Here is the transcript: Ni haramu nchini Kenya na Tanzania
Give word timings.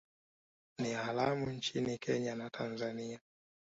Ni 0.79 0.91
haramu 0.93 1.45
nchini 1.51 1.97
Kenya 1.97 2.35
na 2.35 2.49
Tanzania 2.49 3.19